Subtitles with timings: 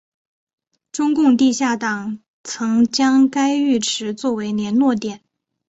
[0.91, 5.21] 中共地下党曾将该浴池作为联络点。